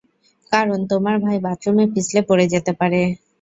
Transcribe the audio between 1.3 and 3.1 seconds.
বাথরুমে পিছলে পড়ে যেতে পারে।